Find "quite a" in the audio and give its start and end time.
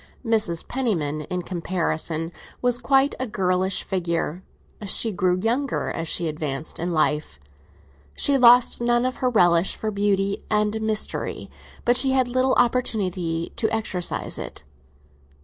2.81-3.27